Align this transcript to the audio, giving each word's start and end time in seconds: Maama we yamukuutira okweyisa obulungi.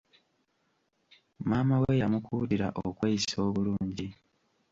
Maama 1.49 1.75
we 1.83 1.91
yamukuutira 2.01 2.67
okweyisa 2.87 3.37
obulungi. 3.47 4.07